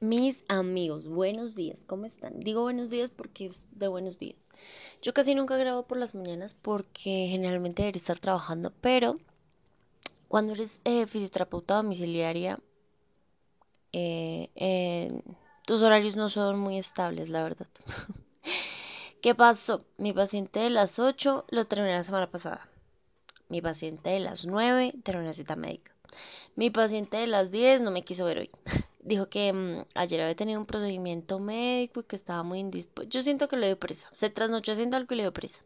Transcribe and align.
Mis 0.00 0.44
amigos, 0.46 1.08
buenos 1.08 1.56
días, 1.56 1.82
¿cómo 1.82 2.06
están? 2.06 2.38
Digo 2.38 2.62
buenos 2.62 2.88
días 2.88 3.10
porque 3.10 3.46
es 3.46 3.68
de 3.72 3.88
buenos 3.88 4.16
días. 4.16 4.48
Yo 5.02 5.12
casi 5.12 5.34
nunca 5.34 5.56
grabo 5.56 5.88
por 5.88 5.98
las 5.98 6.14
mañanas 6.14 6.54
porque 6.54 7.26
generalmente 7.28 7.82
debería 7.82 7.98
estar 7.98 8.16
trabajando, 8.16 8.72
pero 8.80 9.18
cuando 10.28 10.52
eres 10.52 10.82
eh, 10.84 11.08
fisioterapeuta 11.08 11.74
domiciliaria, 11.74 12.60
eh, 13.92 15.20
tus 15.66 15.82
horarios 15.82 16.14
no 16.14 16.28
son 16.28 16.60
muy 16.60 16.78
estables, 16.78 17.28
la 17.28 17.42
verdad. 17.42 17.66
¿Qué 19.20 19.34
pasó? 19.34 19.80
Mi 19.96 20.12
paciente 20.12 20.60
de 20.60 20.70
las 20.70 21.00
8 21.00 21.44
lo 21.48 21.64
terminé 21.64 21.94
la 21.94 22.04
semana 22.04 22.30
pasada. 22.30 22.68
Mi 23.48 23.60
paciente 23.60 24.10
de 24.10 24.20
las 24.20 24.46
9 24.46 24.94
terminó 25.02 25.32
cita 25.32 25.56
médica. 25.56 25.92
Mi 26.54 26.70
paciente 26.70 27.16
de 27.16 27.26
las 27.26 27.50
10 27.50 27.80
no 27.80 27.90
me 27.90 28.04
quiso 28.04 28.24
ver 28.26 28.38
hoy. 28.38 28.50
Dijo 29.00 29.28
que 29.28 29.52
mm, 29.52 29.84
ayer 29.94 30.20
había 30.20 30.34
tenido 30.34 30.60
un 30.60 30.66
procedimiento 30.66 31.38
médico 31.38 32.00
y 32.00 32.04
que 32.04 32.16
estaba 32.16 32.42
muy 32.42 32.58
indispuesto. 32.60 33.10
Yo 33.10 33.22
siento 33.22 33.48
que 33.48 33.56
le 33.56 33.66
dio 33.66 33.78
prisa. 33.78 34.08
Se 34.12 34.30
trasnochó 34.30 34.72
haciendo 34.72 34.96
algo 34.96 35.14
y 35.14 35.16
le 35.16 35.22
dio 35.24 35.32
prisa. 35.32 35.64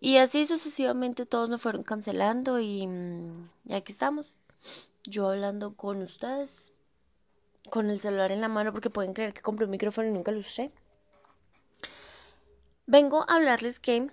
Y 0.00 0.18
así 0.18 0.44
sucesivamente 0.44 1.24
todos 1.26 1.48
me 1.48 1.58
fueron 1.58 1.82
cancelando 1.82 2.60
y, 2.60 2.86
mm, 2.86 3.50
y 3.66 3.74
aquí 3.74 3.92
estamos. 3.92 4.40
Yo 5.04 5.30
hablando 5.30 5.74
con 5.74 6.02
ustedes, 6.02 6.72
con 7.70 7.90
el 7.90 8.00
celular 8.00 8.32
en 8.32 8.40
la 8.40 8.48
mano 8.48 8.72
porque 8.72 8.90
pueden 8.90 9.14
creer 9.14 9.32
que 9.32 9.42
compré 9.42 9.64
un 9.64 9.70
micrófono 9.70 10.08
y 10.08 10.12
nunca 10.12 10.32
lo 10.32 10.40
usé. 10.40 10.72
Vengo 12.86 13.22
a 13.28 13.34
hablarles 13.36 13.80
que 13.80 14.08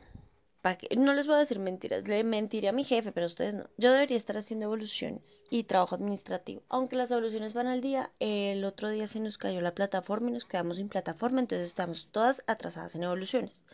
no 0.98 1.14
les 1.14 1.28
voy 1.28 1.36
a 1.36 1.40
decir 1.40 1.60
mentiras, 1.60 2.08
le 2.08 2.24
mentiré 2.24 2.70
a 2.70 2.72
mi 2.72 2.84
jefe, 2.86 3.12
pero 3.12 3.26
ustedes 3.26 3.54
no. 3.54 3.70
Yo 3.78 3.92
debería 3.92 4.16
estar 4.16 4.38
haciendo 4.38 4.66
evoluciones 4.66 5.44
y 5.50 5.64
trabajo 5.64 5.96
administrativo. 5.96 6.64
Aunque 6.70 6.96
las 6.96 7.12
evoluciones 7.12 7.54
van 7.54 7.68
al 7.68 7.82
día, 7.82 8.12
el 8.20 8.64
otro 8.64 8.90
día 8.90 9.08
se 9.08 9.20
nos 9.20 9.38
cayó 9.38 9.60
la 9.60 9.76
plataforma 9.76 10.30
y 10.30 10.34
nos 10.34 10.46
quedamos 10.46 10.78
sin 10.78 10.88
plataforma, 10.88 11.42
entonces 11.42 11.68
estamos 11.68 12.08
todas 12.12 12.44
atrasadas 12.48 12.96
en 12.96 13.04
evoluciones. 13.04 13.68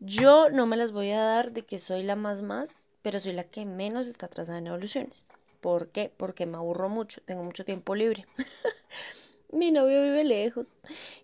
Yo 0.00 0.50
no 0.50 0.66
me 0.66 0.76
las 0.76 0.92
voy 0.92 1.12
a 1.12 1.22
dar 1.22 1.52
de 1.52 1.64
que 1.64 1.78
soy 1.78 2.02
la 2.02 2.16
más 2.16 2.42
más, 2.42 2.90
pero 3.00 3.18
soy 3.18 3.32
la 3.32 3.44
que 3.44 3.64
menos 3.64 4.06
está 4.06 4.26
atrasada 4.26 4.58
en 4.58 4.66
evoluciones. 4.66 5.28
¿Por 5.62 5.88
qué? 5.88 6.12
Porque 6.14 6.44
me 6.44 6.56
aburro 6.56 6.88
mucho, 6.88 7.22
tengo 7.24 7.44
mucho 7.44 7.64
tiempo 7.64 7.94
libre. 7.94 8.26
mi 9.52 9.70
novio 9.70 10.02
vive 10.02 10.24
lejos. 10.24 10.74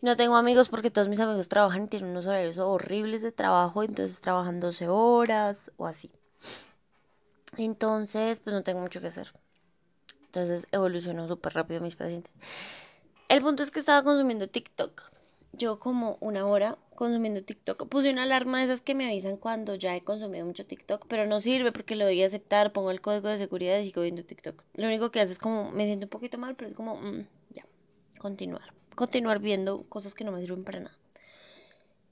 No 0.03 0.17
tengo 0.17 0.37
amigos 0.37 0.69
porque 0.69 0.91
todos 0.91 1.09
mis 1.09 1.21
amigos 1.21 1.48
trabajan 1.48 1.84
y 1.84 1.89
tienen 1.89 2.11
unos 2.11 2.27
horarios 2.27 2.59
horribles 2.59 3.23
de 3.23 3.33
trabajo, 3.33 3.83
entonces 3.83 4.21
trabajan 4.21 4.61
12 4.61 4.89
horas 4.89 5.73
o 5.77 5.87
así. 5.87 6.11
Entonces, 7.56 8.41
pues 8.41 8.55
no 8.55 8.62
tengo 8.62 8.81
mucho 8.81 9.01
que 9.01 9.09
hacer. 9.09 9.33
Entonces 10.27 10.67
evolucionó 10.73 11.27
súper 11.27 11.55
rápido 11.55 11.81
mis 11.81 11.97
pacientes. 11.97 12.34
El 13.29 13.43
punto 13.43 13.62
es 13.62 13.71
que 13.71 13.81
estaba 13.81 14.03
consumiendo 14.05 14.49
TikTok. 14.49 15.11
Yo 15.53 15.79
como 15.79 16.19
una 16.21 16.47
hora 16.47 16.77
consumiendo 16.95 17.43
TikTok. 17.43 17.89
Puse 17.89 18.11
una 18.11 18.25
alarma 18.25 18.59
de 18.59 18.65
esas 18.65 18.81
que 18.81 18.95
me 18.95 19.06
avisan 19.06 19.37
cuando 19.37 19.75
ya 19.75 19.97
he 19.97 20.03
consumido 20.03 20.45
mucho 20.45 20.67
TikTok, 20.67 21.06
pero 21.09 21.27
no 21.27 21.41
sirve 21.41 21.73
porque 21.73 21.95
lo 21.95 22.05
voy 22.05 22.23
a 22.23 22.27
aceptar, 22.27 22.73
pongo 22.73 22.91
el 22.91 23.01
código 23.01 23.29
de 23.29 23.39
seguridad 23.39 23.79
y 23.79 23.84
sigo 23.84 24.03
viendo 24.03 24.25
TikTok. 24.25 24.62
Lo 24.75 24.87
único 24.87 25.11
que 25.11 25.21
hace 25.21 25.33
es 25.33 25.39
como, 25.39 25.71
me 25.71 25.87
siento 25.87 26.06
un 26.06 26.11
poquito 26.11 26.39
mal, 26.39 26.56
pero 26.56 26.69
es 26.69 26.77
como, 26.77 26.97
mm, 26.97 27.27
continuar. 28.19 28.75
Continuar 28.95 29.39
viendo 29.39 29.85
cosas 29.89 30.15
que 30.15 30.25
no 30.25 30.33
me 30.33 30.41
sirven 30.41 30.65
para 30.65 30.81
nada. 30.81 30.99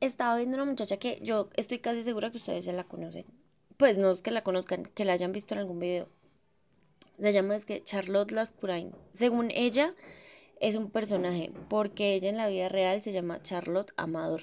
Estaba 0.00 0.36
viendo 0.36 0.56
una 0.56 0.64
muchacha 0.64 0.98
que 0.98 1.18
yo 1.22 1.48
estoy 1.56 1.78
casi 1.80 2.02
segura 2.04 2.30
que 2.30 2.36
ustedes 2.36 2.64
ya 2.64 2.72
la 2.72 2.84
conocen. 2.84 3.26
Pues 3.76 3.98
no 3.98 4.10
es 4.10 4.22
que 4.22 4.30
la 4.30 4.42
conozcan, 4.42 4.84
que 4.84 5.04
la 5.04 5.12
hayan 5.12 5.32
visto 5.32 5.54
en 5.54 5.60
algún 5.60 5.78
video. 5.78 6.08
Se 7.18 7.32
llama 7.32 7.56
es 7.56 7.64
que 7.64 7.82
Charlotte 7.82 8.32
Lascurain. 8.32 8.92
Según 9.12 9.50
ella, 9.50 9.94
es 10.60 10.76
un 10.76 10.90
personaje, 10.90 11.52
porque 11.68 12.14
ella 12.14 12.28
en 12.28 12.36
la 12.36 12.48
vida 12.48 12.68
real 12.68 13.02
se 13.02 13.12
llama 13.12 13.42
Charlotte 13.42 13.92
Amador. 13.96 14.42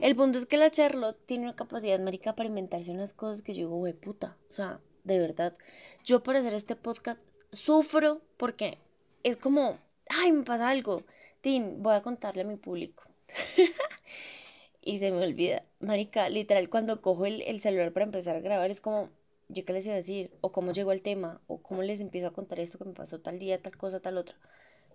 El 0.00 0.16
punto 0.16 0.38
es 0.38 0.46
que 0.46 0.56
la 0.56 0.70
Charlotte 0.70 1.18
tiene 1.26 1.44
una 1.44 1.56
capacidad 1.56 1.98
marica 2.00 2.34
para 2.34 2.48
inventarse 2.48 2.90
unas 2.90 3.12
cosas 3.12 3.42
que 3.42 3.52
yo 3.52 3.66
digo, 3.66 3.84
de 3.84 3.94
puta. 3.94 4.36
O 4.50 4.54
sea, 4.54 4.80
de 5.04 5.18
verdad. 5.18 5.56
Yo 6.04 6.22
por 6.22 6.36
hacer 6.36 6.54
este 6.54 6.76
podcast 6.76 7.20
sufro 7.52 8.22
porque 8.36 8.78
es 9.22 9.36
como 9.36 9.78
ay, 10.10 10.32
me 10.32 10.42
pasa 10.42 10.68
algo. 10.68 11.02
Tim, 11.40 11.82
voy 11.82 11.94
a 11.94 12.02
contarle 12.02 12.42
a 12.42 12.44
mi 12.44 12.56
público. 12.56 13.04
y 14.82 14.98
se 14.98 15.10
me 15.10 15.22
olvida. 15.24 15.64
Marica, 15.80 16.28
literal, 16.28 16.68
cuando 16.68 17.00
cojo 17.00 17.26
el, 17.26 17.60
celular 17.60 17.92
para 17.92 18.06
empezar 18.06 18.36
a 18.36 18.40
grabar, 18.40 18.70
es 18.70 18.80
como, 18.80 19.10
¿yo 19.48 19.64
qué 19.64 19.72
les 19.72 19.86
iba 19.86 19.94
a 19.94 19.98
decir? 19.98 20.30
O 20.40 20.52
cómo 20.52 20.72
llegó 20.72 20.92
el 20.92 21.02
tema, 21.02 21.40
o 21.46 21.58
cómo 21.58 21.82
les 21.82 22.00
empiezo 22.00 22.28
a 22.28 22.32
contar 22.32 22.60
esto 22.60 22.78
que 22.78 22.84
me 22.84 22.92
pasó 22.92 23.20
tal 23.20 23.38
día, 23.38 23.60
tal 23.60 23.76
cosa, 23.76 24.00
tal 24.00 24.18
otra. 24.18 24.36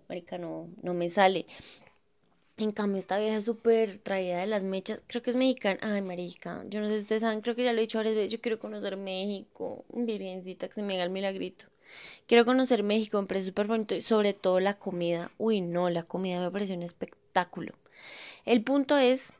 Marica, 0.08 0.38
no, 0.38 0.68
no 0.82 0.94
me 0.94 1.10
sale. 1.10 1.46
En 2.58 2.70
cambio, 2.70 2.98
esta 2.98 3.18
vieja 3.18 3.36
es 3.36 3.44
súper 3.44 3.98
traída 3.98 4.38
de 4.38 4.46
las 4.46 4.64
mechas. 4.64 5.02
Creo 5.06 5.22
que 5.22 5.30
es 5.30 5.36
mexicana. 5.36 5.78
Ay, 5.82 6.00
marica. 6.00 6.64
Yo 6.68 6.80
no 6.80 6.88
sé 6.88 6.96
si 6.96 7.02
ustedes 7.02 7.20
saben, 7.20 7.40
creo 7.42 7.54
que 7.54 7.64
ya 7.64 7.72
lo 7.72 7.78
he 7.78 7.82
dicho 7.82 7.98
varias 7.98 8.14
veces. 8.14 8.32
Yo 8.32 8.40
quiero 8.40 8.58
conocer 8.58 8.96
México. 8.96 9.84
Virgencita, 9.92 10.68
que 10.68 10.74
se 10.74 10.82
me 10.82 10.94
haga 10.94 11.04
el 11.04 11.10
milagrito. 11.10 11.66
Quiero 12.26 12.44
conocer 12.44 12.82
México, 12.82 13.20
me 13.20 13.28
parece 13.28 13.46
súper 13.46 13.66
bonito 13.66 13.94
y 13.94 14.02
sobre 14.02 14.32
todo 14.32 14.60
la 14.60 14.74
comida. 14.74 15.30
Uy, 15.38 15.60
no, 15.60 15.90
la 15.90 16.02
comida 16.02 16.40
me 16.40 16.50
pareció 16.50 16.76
un 16.76 16.82
espectáculo. 16.82 17.72
El 18.44 18.62
punto 18.62 18.96
es 18.96 19.32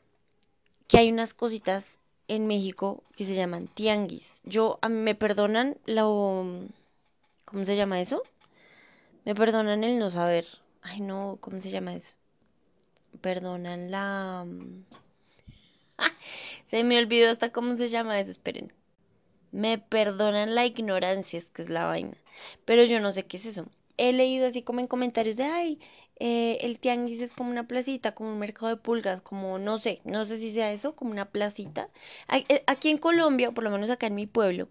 que 0.87 0.99
hay 0.99 1.11
unas 1.11 1.33
cositas 1.33 1.99
en 2.27 2.47
México 2.47 3.03
que 3.15 3.25
se 3.25 3.35
llaman 3.35 3.67
tianguis. 3.67 4.41
Yo, 4.45 4.79
a 4.81 4.89
mí 4.89 4.95
me 4.95 5.15
perdonan 5.15 5.77
lo... 5.85 6.45
¿Cómo 7.45 7.65
se 7.65 7.75
llama 7.75 8.01
eso? 8.01 8.23
Me 9.25 9.35
perdonan 9.35 9.83
el 9.83 9.99
no 9.99 10.11
saber. 10.11 10.45
Ay, 10.81 11.01
no, 11.01 11.37
¿cómo 11.41 11.61
se 11.61 11.69
llama 11.69 11.93
eso? 11.93 12.13
Perdonan 13.21 13.91
la... 13.91 14.45
se 16.65 16.83
me 16.83 16.97
olvidó 16.97 17.29
hasta 17.29 17.51
cómo 17.51 17.75
se 17.75 17.87
llama 17.87 18.19
eso, 18.19 18.31
esperen. 18.31 18.71
Me 19.51 19.77
perdonan 19.77 20.55
la 20.55 20.65
ignorancia, 20.65 21.39
es 21.39 21.47
que 21.47 21.61
es 21.63 21.69
la 21.69 21.85
vaina. 21.85 22.17
Pero 22.65 22.83
yo 22.83 22.99
no 22.99 23.11
sé 23.11 23.25
qué 23.25 23.37
es 23.37 23.45
eso. 23.45 23.65
He 23.97 24.13
leído 24.13 24.47
así 24.47 24.61
como 24.61 24.79
en 24.79 24.87
comentarios 24.87 25.37
de, 25.37 25.43
ay, 25.45 25.79
eh, 26.19 26.57
el 26.61 26.79
tianguis 26.79 27.21
es 27.21 27.33
como 27.33 27.51
una 27.51 27.67
placita, 27.67 28.13
como 28.13 28.31
un 28.31 28.39
mercado 28.39 28.69
de 28.69 28.77
pulgas, 28.77 29.21
como 29.21 29.59
no 29.59 29.77
sé, 29.77 30.01
no 30.03 30.25
sé 30.25 30.37
si 30.37 30.51
sea 30.51 30.71
eso, 30.71 30.95
como 30.95 31.11
una 31.11 31.29
placita. 31.29 31.89
Eh, 32.31 32.63
aquí 32.67 32.89
en 32.89 32.97
Colombia, 32.97 33.49
o 33.49 33.53
por 33.53 33.63
lo 33.63 33.71
menos 33.71 33.89
acá 33.89 34.07
en 34.07 34.15
mi 34.15 34.27
pueblo, 34.27 34.67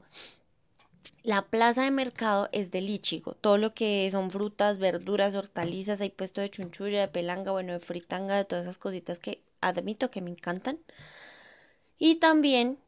la 1.23 1.47
plaza 1.47 1.83
de 1.83 1.91
mercado 1.91 2.49
es 2.53 2.71
de 2.71 2.81
lichigo, 2.81 3.35
todo 3.35 3.59
lo 3.59 3.75
que 3.75 4.09
son 4.11 4.31
frutas, 4.31 4.79
verduras, 4.79 5.35
hortalizas, 5.35 6.01
hay 6.01 6.11
puesto 6.11 6.41
de 6.41 6.49
chunchulla, 6.49 7.01
de 7.01 7.09
pelanga, 7.09 7.53
bueno, 7.53 7.73
de 7.73 7.81
fritanga, 7.81 8.37
de 8.37 8.45
todas 8.45 8.65
esas 8.65 8.79
cositas 8.79 9.19
que 9.19 9.43
admito 9.61 10.11
que 10.11 10.23
me 10.23 10.31
encantan. 10.31 10.79
Y 11.99 12.17
también 12.17 12.79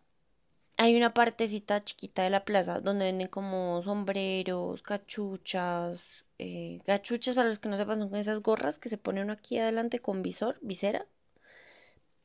hay 0.78 0.96
una 0.96 1.12
partecita 1.12 1.84
chiquita 1.84 2.22
de 2.22 2.30
la 2.30 2.44
plaza 2.44 2.80
donde 2.80 3.06
venden 3.06 3.26
como 3.26 3.82
sombreros, 3.82 4.80
cachuchas, 4.82 6.24
eh, 6.38 6.80
cachuchas 6.86 7.34
para 7.34 7.48
los 7.48 7.58
que 7.58 7.68
no 7.68 7.76
sepan 7.76 7.98
son 7.98 8.14
esas 8.14 8.40
gorras 8.40 8.78
que 8.78 8.88
se 8.88 8.96
pone 8.96 9.20
uno 9.20 9.32
aquí 9.32 9.58
adelante 9.58 9.98
con 9.98 10.22
visor, 10.22 10.56
visera. 10.62 11.04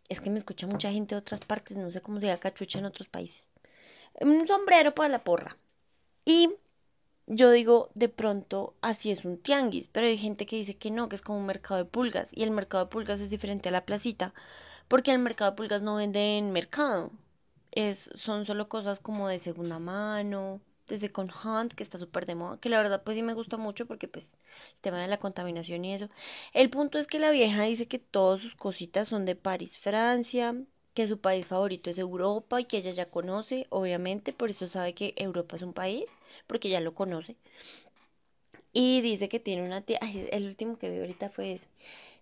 Es 0.07 0.21
que 0.21 0.29
me 0.29 0.37
escucha 0.37 0.67
mucha 0.67 0.91
gente 0.91 1.15
de 1.15 1.19
otras 1.19 1.39
partes, 1.39 1.77
no 1.77 1.89
sé 1.89 2.01
cómo 2.01 2.19
se 2.19 2.27
llama 2.27 2.39
cachucha 2.39 2.77
en 2.77 2.85
otros 2.85 3.07
países. 3.07 3.49
Un 4.21 4.45
sombrero 4.45 4.93
para 4.93 5.09
la 5.09 5.23
porra. 5.23 5.57
Y 6.23 6.51
yo 7.25 7.49
digo, 7.49 7.89
de 7.95 8.09
pronto 8.09 8.75
así 8.81 9.09
es 9.09 9.25
un 9.25 9.39
tianguis, 9.39 9.87
pero 9.87 10.05
hay 10.05 10.17
gente 10.17 10.45
que 10.45 10.57
dice 10.57 10.77
que 10.77 10.91
no, 10.91 11.09
que 11.09 11.15
es 11.15 11.23
como 11.23 11.39
un 11.39 11.47
mercado 11.47 11.79
de 11.83 11.89
pulgas. 11.89 12.29
Y 12.33 12.43
el 12.43 12.51
mercado 12.51 12.85
de 12.85 12.91
pulgas 12.91 13.19
es 13.19 13.31
diferente 13.31 13.69
a 13.69 13.71
la 13.71 13.85
placita, 13.85 14.35
porque 14.87 15.11
el 15.11 15.19
mercado 15.19 15.51
de 15.51 15.57
pulgas 15.57 15.81
no 15.81 15.95
vende 15.95 16.37
en 16.37 16.51
mercado, 16.51 17.11
es, 17.73 18.09
son 18.15 18.45
solo 18.45 18.69
cosas 18.69 18.99
como 18.99 19.27
de 19.27 19.39
segunda 19.39 19.79
mano, 19.79 20.61
de 20.87 20.97
second 20.97 21.31
hand, 21.43 21.73
que 21.73 21.83
está 21.83 21.97
súper 21.97 22.25
de 22.25 22.35
moda, 22.35 22.59
que 22.59 22.69
la 22.69 22.77
verdad 22.77 23.03
pues 23.03 23.15
sí 23.15 23.23
me 23.23 23.33
gusta 23.33 23.57
mucho 23.57 23.85
porque 23.85 24.07
pues 24.07 24.31
el 24.75 24.81
tema 24.81 25.01
de 25.01 25.07
la 25.07 25.17
contaminación 25.17 25.85
y 25.85 25.93
eso. 25.93 26.09
El 26.53 26.69
punto 26.69 26.97
es 26.99 27.07
que 27.07 27.19
la 27.19 27.31
vieja 27.31 27.63
dice 27.63 27.87
que 27.87 27.99
todas 27.99 28.41
sus 28.41 28.55
cositas 28.55 29.07
son 29.09 29.25
de 29.25 29.35
París, 29.35 29.77
Francia, 29.77 30.55
que 30.93 31.07
su 31.07 31.19
país 31.19 31.45
favorito 31.45 31.89
es 31.89 31.97
Europa 31.97 32.61
y 32.61 32.65
que 32.65 32.77
ella 32.77 32.91
ya 32.91 33.09
conoce, 33.09 33.67
obviamente, 33.69 34.33
por 34.33 34.49
eso 34.51 34.67
sabe 34.67 34.93
que 34.93 35.13
Europa 35.17 35.55
es 35.55 35.63
un 35.63 35.73
país, 35.73 36.05
porque 36.47 36.69
ya 36.69 36.79
lo 36.81 36.93
conoce. 36.93 37.35
Y 38.73 38.99
dice 38.99 39.29
que 39.29 39.39
tiene 39.39 39.63
una 39.63 39.79
tía, 39.79 39.99
el 40.31 40.47
último 40.47 40.77
que 40.77 40.89
vi 40.89 40.99
ahorita 40.99 41.29
fue 41.29 41.53
ese. 41.53 41.69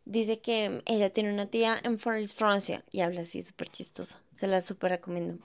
Dice 0.06 0.40
que 0.40 0.84
ella 0.86 1.12
tiene 1.12 1.34
una 1.34 1.48
tía 1.48 1.80
en 1.84 1.98
Paris, 1.98 2.34
Francia, 2.36 2.84
y 2.92 3.02
habla 3.02 3.22
así 3.22 3.42
súper 3.44 3.70
chistosa. 3.70 4.22
Se 4.34 4.48
la 4.48 4.62
súper 4.62 4.92
recomiendo. 4.92 5.44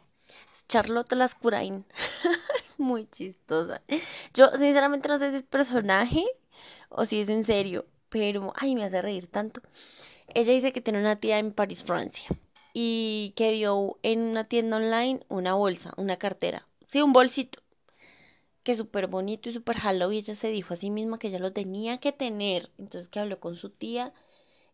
Charlotte 0.68 1.14
Lascurain. 1.14 1.84
Muy 2.78 3.06
chistosa. 3.06 3.82
Yo 4.34 4.48
sinceramente 4.50 5.08
no 5.08 5.18
sé 5.18 5.30
si 5.30 5.36
es 5.38 5.42
personaje 5.44 6.24
o 6.90 7.04
si 7.04 7.20
es 7.20 7.28
en 7.28 7.44
serio, 7.44 7.86
pero 8.08 8.52
ay, 8.56 8.74
me 8.74 8.84
hace 8.84 9.02
reír 9.02 9.26
tanto. 9.28 9.60
Ella 10.28 10.52
dice 10.52 10.72
que 10.72 10.80
tiene 10.80 11.00
una 11.00 11.16
tía 11.16 11.38
en 11.38 11.52
París, 11.52 11.84
Francia, 11.84 12.28
y 12.74 13.32
que 13.36 13.52
vio 13.52 13.98
en 14.02 14.20
una 14.22 14.44
tienda 14.44 14.78
online 14.78 15.20
una 15.28 15.54
bolsa, 15.54 15.94
una 15.96 16.18
cartera, 16.18 16.66
sí, 16.88 17.02
un 17.02 17.12
bolsito. 17.12 17.62
que 18.62 18.74
súper 18.74 19.06
bonito 19.06 19.48
y 19.48 19.52
súper 19.52 19.76
halo 19.82 20.12
y 20.12 20.18
ella 20.18 20.34
se 20.34 20.48
dijo 20.50 20.74
a 20.74 20.76
sí 20.76 20.90
misma 20.90 21.18
que 21.18 21.28
ella 21.28 21.38
lo 21.38 21.52
tenía 21.54 21.98
que 22.00 22.12
tener. 22.12 22.70
Entonces 22.78 23.08
que 23.08 23.20
habló 23.20 23.40
con 23.40 23.56
su 23.56 23.70
tía 23.70 24.12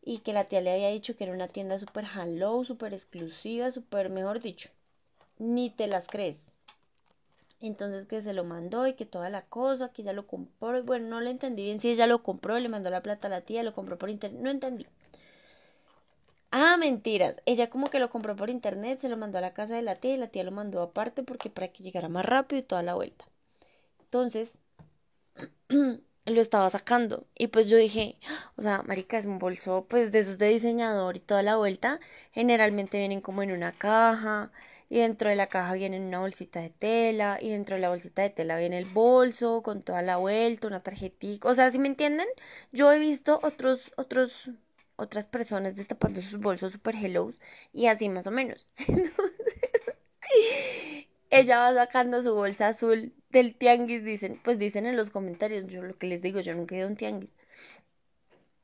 y 0.02 0.20
que 0.20 0.32
la 0.34 0.44
tía 0.46 0.60
le 0.62 0.72
había 0.72 0.90
dicho 0.90 1.16
que 1.16 1.24
era 1.24 1.34
una 1.34 1.48
tienda 1.48 1.78
súper 1.78 2.06
halo, 2.06 2.64
súper 2.64 2.92
exclusiva, 2.94 3.70
súper, 3.70 4.10
mejor 4.10 4.40
dicho, 4.40 4.70
ni 5.42 5.70
te 5.70 5.88
las 5.88 6.06
crees. 6.06 6.38
Entonces 7.60 8.06
que 8.06 8.20
se 8.20 8.32
lo 8.32 8.44
mandó 8.44 8.86
y 8.86 8.94
que 8.94 9.06
toda 9.06 9.28
la 9.28 9.42
cosa, 9.42 9.92
que 9.92 10.02
ella 10.02 10.12
lo 10.12 10.26
compró. 10.26 10.82
Bueno, 10.84 11.08
no 11.08 11.20
le 11.20 11.30
entendí 11.30 11.64
bien 11.64 11.80
si 11.80 11.90
ella 11.90 12.06
lo 12.06 12.22
compró, 12.22 12.58
le 12.58 12.68
mandó 12.68 12.90
la 12.90 13.02
plata 13.02 13.28
a 13.28 13.30
la 13.30 13.40
tía, 13.40 13.62
lo 13.62 13.74
compró 13.74 13.98
por 13.98 14.10
internet, 14.10 14.40
no 14.40 14.50
entendí. 14.50 14.86
Ah, 16.50 16.76
mentiras. 16.76 17.36
Ella 17.46 17.70
como 17.70 17.88
que 17.88 17.98
lo 17.98 18.10
compró 18.10 18.36
por 18.36 18.50
internet, 18.50 19.00
se 19.00 19.08
lo 19.08 19.16
mandó 19.16 19.38
a 19.38 19.40
la 19.40 19.54
casa 19.54 19.74
de 19.74 19.82
la 19.82 19.96
tía 19.96 20.14
y 20.14 20.16
la 20.16 20.28
tía 20.28 20.44
lo 20.44 20.50
mandó 20.50 20.82
aparte 20.82 21.22
porque 21.22 21.50
para 21.50 21.68
que 21.68 21.82
llegara 21.82 22.08
más 22.08 22.26
rápido 22.26 22.60
y 22.60 22.64
toda 22.64 22.82
la 22.82 22.94
vuelta. 22.94 23.24
Entonces, 24.00 24.58
lo 25.68 26.40
estaba 26.40 26.68
sacando 26.70 27.26
y 27.36 27.48
pues 27.48 27.68
yo 27.68 27.76
dije, 27.76 28.16
o 28.56 28.62
sea, 28.62 28.82
marica, 28.82 29.18
es 29.18 29.26
un 29.26 29.38
bolso 29.38 29.86
pues 29.88 30.12
de 30.12 30.20
esos 30.20 30.38
de 30.38 30.48
diseñador 30.48 31.16
y 31.16 31.20
toda 31.20 31.42
la 31.42 31.56
vuelta. 31.56 32.00
Generalmente 32.32 32.98
vienen 32.98 33.20
como 33.20 33.42
en 33.42 33.52
una 33.52 33.72
caja 33.72 34.52
y 34.92 34.98
dentro 34.98 35.30
de 35.30 35.36
la 35.36 35.46
caja 35.46 35.72
viene 35.72 35.98
una 35.98 36.20
bolsita 36.20 36.60
de 36.60 36.68
tela 36.68 37.38
y 37.40 37.48
dentro 37.48 37.76
de 37.76 37.80
la 37.80 37.88
bolsita 37.88 38.20
de 38.20 38.28
tela 38.28 38.58
viene 38.58 38.76
el 38.76 38.84
bolso 38.84 39.62
con 39.62 39.82
toda 39.82 40.02
la 40.02 40.18
vuelta, 40.18 40.68
una 40.68 40.82
tarjetita. 40.82 41.48
O 41.48 41.54
sea, 41.54 41.70
si 41.70 41.78
me 41.78 41.88
entienden? 41.88 42.26
Yo 42.72 42.92
he 42.92 42.98
visto 42.98 43.40
otros 43.42 43.90
otros 43.96 44.50
otras 44.96 45.26
personas 45.26 45.76
destapando 45.76 46.20
sus 46.20 46.38
bolsos 46.38 46.74
super 46.74 46.94
hellos 46.94 47.40
y 47.72 47.86
así 47.86 48.10
más 48.10 48.26
o 48.26 48.32
menos. 48.32 48.66
ella 51.30 51.58
va 51.58 51.74
sacando 51.74 52.22
su 52.22 52.34
bolsa 52.34 52.68
azul 52.68 53.14
del 53.30 53.54
tianguis, 53.54 54.04
dicen, 54.04 54.38
pues 54.44 54.58
dicen 54.58 54.84
en 54.84 54.96
los 54.96 55.08
comentarios, 55.08 55.68
yo 55.68 55.82
lo 55.82 55.96
que 55.96 56.06
les 56.06 56.20
digo, 56.20 56.40
yo 56.40 56.54
nunca 56.54 56.74
he 56.74 56.78
ido 56.78 56.88
a 56.88 56.90
un 56.90 56.96
tianguis. 56.96 57.32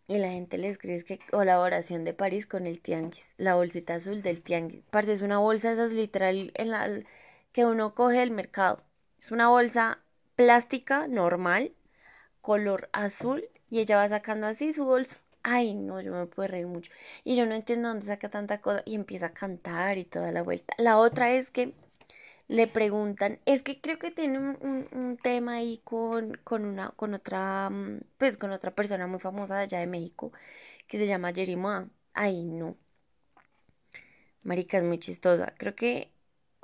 Y 0.08 0.18
la 0.18 0.30
gente 0.30 0.58
le 0.58 0.68
escribe 0.68 0.96
es 0.96 1.04
que 1.04 1.20
colaboración 1.30 2.02
de 2.02 2.14
París 2.14 2.46
con 2.46 2.66
el 2.66 2.80
tianguis, 2.80 3.34
la 3.36 3.54
bolsita 3.54 3.94
azul 3.94 4.22
del 4.22 4.42
tianguis. 4.42 4.82
Parece 4.90 5.12
es 5.12 5.22
una 5.22 5.38
bolsa 5.38 5.70
esas 5.70 5.92
literal 5.92 6.50
en 6.54 6.70
la 6.70 6.88
que 7.52 7.64
uno 7.64 7.94
coge 7.94 8.18
del 8.18 8.32
mercado. 8.32 8.82
Es 9.20 9.30
una 9.30 9.48
bolsa 9.48 10.00
plástica 10.34 11.06
normal, 11.06 11.72
color 12.40 12.88
azul, 12.92 13.48
y 13.70 13.80
ella 13.80 13.96
va 13.96 14.08
sacando 14.08 14.46
así 14.46 14.72
su 14.72 14.84
bolso 14.84 15.20
ay, 15.42 15.74
no, 15.74 16.00
yo 16.00 16.12
me 16.12 16.26
puedo 16.26 16.48
reír 16.48 16.66
mucho. 16.66 16.92
Y 17.24 17.36
yo 17.36 17.46
no 17.46 17.54
entiendo 17.54 17.88
dónde 17.88 18.06
saca 18.06 18.28
tanta 18.28 18.60
cosa 18.60 18.82
y 18.84 18.94
empieza 18.94 19.26
a 19.26 19.34
cantar 19.34 19.98
y 19.98 20.04
toda 20.04 20.32
la 20.32 20.42
vuelta. 20.42 20.74
La 20.78 20.98
otra 20.98 21.32
es 21.32 21.50
que 21.50 21.74
le 22.48 22.66
preguntan, 22.66 23.40
es 23.46 23.62
que 23.62 23.80
creo 23.80 23.98
que 23.98 24.10
tiene 24.10 24.38
un, 24.38 25.18
tema 25.22 25.54
ahí 25.56 25.78
con, 25.84 26.34
con, 26.44 26.64
una, 26.64 26.90
con 26.90 27.14
otra, 27.14 27.70
mm, 27.70 28.00
pues 28.18 28.36
con 28.36 28.52
otra 28.52 28.74
persona 28.74 29.06
muy 29.06 29.20
famosa 29.20 29.56
de 29.56 29.62
allá 29.64 29.80
de 29.80 29.86
México, 29.86 30.32
que 30.88 30.98
se 30.98 31.06
llama 31.06 31.32
Jerima. 31.32 31.90
Ay, 32.14 32.44
no. 32.44 32.76
Marica, 34.42 34.78
es 34.78 34.84
muy 34.84 34.98
chistosa. 34.98 35.54
Creo 35.58 35.74
que 35.74 36.10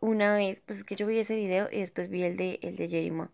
una 0.01 0.35
vez, 0.35 0.61
pues 0.61 0.79
es 0.81 0.85
que 0.85 0.97
yo 0.97 1.07
vi 1.07 1.19
ese 1.19 1.37
video 1.37 1.69
y 1.71 1.81
después 1.81 2.09
vi 2.09 2.23
el 2.25 2.37
de, 2.37 2.59
el 2.63 2.77
de 2.77 2.89
Jerima 2.89 3.31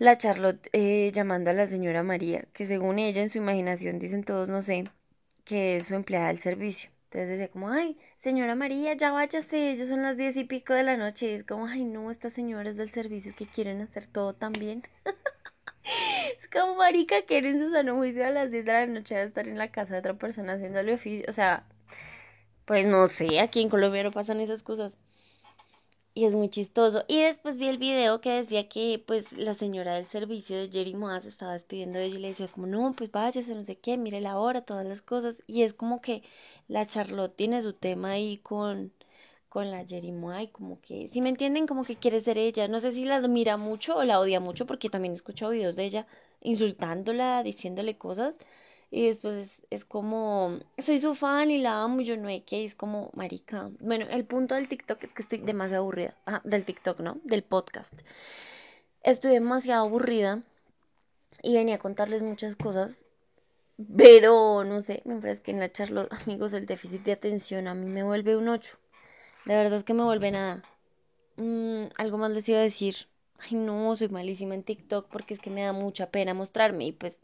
la 0.00 0.16
Charlotte 0.16 0.68
eh, 0.72 1.10
llamando 1.12 1.50
a 1.50 1.52
la 1.52 1.66
señora 1.66 2.02
María, 2.02 2.48
que 2.54 2.64
según 2.66 2.98
ella 2.98 3.22
en 3.22 3.28
su 3.30 3.38
imaginación 3.38 3.98
dicen 3.98 4.24
todos, 4.24 4.48
no 4.48 4.62
sé, 4.62 4.84
que 5.44 5.76
es 5.76 5.86
su 5.88 5.94
empleada 5.94 6.28
del 6.28 6.38
servicio. 6.38 6.90
Entonces 7.10 7.28
decía 7.28 7.48
como, 7.48 7.70
ay, 7.70 7.98
señora 8.18 8.54
María, 8.54 8.94
ya 8.94 9.10
váyase, 9.10 9.76
ya 9.76 9.84
son 9.84 10.02
las 10.02 10.16
diez 10.16 10.36
y 10.36 10.44
pico 10.44 10.74
de 10.74 10.84
la 10.84 10.96
noche. 10.96 11.32
Y 11.32 11.34
es 11.34 11.42
como, 11.42 11.66
ay, 11.66 11.82
no, 11.82 12.08
estas 12.08 12.32
señoras 12.32 12.76
del 12.76 12.88
servicio 12.88 13.34
que 13.34 13.48
quieren 13.48 13.80
hacer 13.80 14.06
todo 14.06 14.32
tan 14.32 14.52
bien. 14.52 14.84
es 16.38 16.46
como, 16.46 16.76
marica, 16.76 17.22
que 17.22 17.38
en 17.38 17.58
su 17.58 17.68
sano 17.72 17.96
juicio 17.96 18.24
a 18.24 18.30
las 18.30 18.52
diez 18.52 18.64
de 18.64 18.72
la 18.74 18.86
noche 18.86 19.16
va 19.16 19.22
a 19.22 19.24
estar 19.24 19.48
en 19.48 19.58
la 19.58 19.72
casa 19.72 19.94
de 19.94 19.98
otra 19.98 20.14
persona 20.14 20.52
haciéndole 20.52 20.94
oficio. 20.94 21.24
O 21.28 21.32
sea, 21.32 21.66
pues 22.64 22.86
no 22.86 23.08
sé, 23.08 23.40
aquí 23.40 23.60
en 23.60 23.70
Colombia 23.70 24.04
no 24.04 24.12
pasan 24.12 24.38
esas 24.38 24.62
cosas 24.62 24.96
y 26.14 26.24
es 26.24 26.34
muy 26.34 26.48
chistoso. 26.48 27.04
Y 27.08 27.22
después 27.22 27.56
vi 27.56 27.68
el 27.68 27.78
video 27.78 28.20
que 28.20 28.30
decía 28.30 28.68
que 28.68 29.02
pues 29.06 29.32
la 29.32 29.54
señora 29.54 29.94
del 29.94 30.06
servicio 30.06 30.56
de 30.58 30.68
Jerry 30.70 30.94
Moss 30.94 31.24
estaba 31.24 31.52
despidiendo 31.52 31.98
de 31.98 32.06
ella 32.06 32.16
y 32.16 32.20
le 32.20 32.28
decía 32.28 32.48
como 32.48 32.66
no, 32.66 32.92
pues 32.96 33.10
váyase, 33.10 33.54
no 33.54 33.64
sé 33.64 33.78
qué, 33.78 33.96
mire 33.98 34.20
la 34.20 34.38
hora, 34.38 34.62
todas 34.62 34.86
las 34.86 35.02
cosas. 35.02 35.42
Y 35.46 35.62
es 35.62 35.74
como 35.74 36.00
que 36.00 36.22
la 36.68 36.86
Charlotte 36.86 37.34
tiene 37.36 37.60
su 37.60 37.72
tema 37.74 38.10
ahí 38.12 38.38
con, 38.38 38.92
con 39.48 39.70
la 39.70 39.84
Jerry 39.86 40.12
Moss 40.12 40.42
y 40.42 40.48
como 40.48 40.80
que, 40.80 41.08
si 41.08 41.20
me 41.20 41.28
entienden, 41.30 41.66
como 41.66 41.84
que 41.84 41.96
quiere 41.96 42.20
ser 42.20 42.38
ella. 42.38 42.68
No 42.68 42.80
sé 42.80 42.92
si 42.92 43.04
la 43.04 43.16
admira 43.16 43.56
mucho 43.56 43.96
o 43.96 44.04
la 44.04 44.20
odia 44.20 44.40
mucho 44.40 44.66
porque 44.66 44.90
también 44.90 45.12
he 45.12 45.16
escuchado 45.16 45.52
videos 45.52 45.76
de 45.76 45.84
ella 45.84 46.06
insultándola, 46.40 47.42
diciéndole 47.42 47.98
cosas. 47.98 48.36
Y 48.92 49.06
después 49.06 49.62
es, 49.70 49.84
como, 49.84 50.58
soy 50.78 50.98
su 50.98 51.14
fan 51.14 51.50
y 51.50 51.58
la 51.58 51.82
amo 51.82 52.00
yo 52.00 52.16
no 52.16 52.28
hay 52.28 52.40
que, 52.40 52.64
es 52.64 52.74
como, 52.74 53.10
marica. 53.14 53.70
Bueno, 53.78 54.06
el 54.10 54.24
punto 54.24 54.56
del 54.56 54.66
TikTok 54.66 55.04
es 55.04 55.12
que 55.12 55.22
estoy 55.22 55.38
demasiado 55.38 55.84
aburrida. 55.84 56.16
Ah, 56.26 56.40
del 56.44 56.64
TikTok, 56.64 56.98
¿no? 57.00 57.20
Del 57.22 57.44
podcast. 57.44 57.94
Estoy 59.02 59.32
demasiado 59.32 59.86
aburrida 59.86 60.42
y 61.42 61.54
venía 61.54 61.76
a 61.76 61.78
contarles 61.78 62.22
muchas 62.24 62.56
cosas. 62.56 63.04
Pero, 63.96 64.64
no 64.64 64.80
sé, 64.80 65.02
me 65.04 65.20
parece 65.20 65.42
que 65.42 65.52
en 65.52 65.60
la 65.60 65.72
charla, 65.72 66.08
amigos, 66.26 66.52
el 66.52 66.66
déficit 66.66 67.02
de 67.04 67.12
atención 67.12 67.68
a 67.68 67.74
mí 67.74 67.86
me 67.86 68.02
vuelve 68.02 68.36
un 68.36 68.48
8. 68.48 68.76
De 69.46 69.54
verdad 69.54 69.84
que 69.84 69.94
me 69.94 70.02
vuelve 70.02 70.32
nada. 70.32 70.62
Mm, 71.36 71.84
algo 71.96 72.18
más 72.18 72.32
les 72.32 72.48
iba 72.48 72.58
a 72.58 72.62
decir. 72.62 72.94
Ay, 73.38 73.56
no, 73.56 73.96
soy 73.96 74.08
malísima 74.08 74.54
en 74.54 74.64
TikTok 74.64 75.08
porque 75.08 75.34
es 75.34 75.40
que 75.40 75.48
me 75.48 75.62
da 75.62 75.72
mucha 75.72 76.10
pena 76.10 76.34
mostrarme 76.34 76.86
y 76.86 76.92
pues 76.92 77.16